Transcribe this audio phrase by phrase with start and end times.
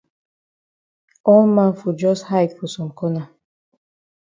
[1.33, 3.25] All man fon jus hide for some corner.